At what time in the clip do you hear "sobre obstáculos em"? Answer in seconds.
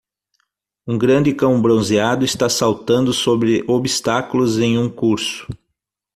3.13-4.75